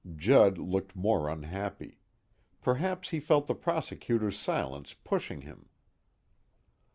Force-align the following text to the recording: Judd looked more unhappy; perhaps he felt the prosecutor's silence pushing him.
Judd 0.15 0.57
looked 0.57 0.95
more 0.95 1.29
unhappy; 1.29 1.99
perhaps 2.59 3.09
he 3.09 3.19
felt 3.19 3.45
the 3.45 3.53
prosecutor's 3.53 4.39
silence 4.39 4.95
pushing 4.95 5.41
him. 5.41 5.69